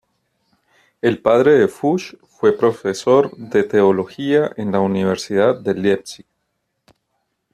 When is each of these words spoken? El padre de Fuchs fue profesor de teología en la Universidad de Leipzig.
El 1.03 1.21
padre 1.21 1.59
de 1.59 1.67
Fuchs 1.67 2.17
fue 2.25 2.53
profesor 2.57 3.29
de 3.37 3.61
teología 3.63 4.51
en 4.57 4.71
la 4.71 4.79
Universidad 4.79 5.59
de 5.61 5.75
Leipzig. 5.75 6.25